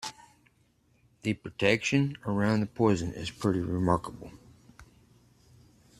The 1.21 1.35
protection 1.35 2.17
around 2.25 2.61
the 2.61 2.65
prison 2.65 3.13
is 3.13 3.29
pretty 3.29 3.59
remarkable. 3.59 4.31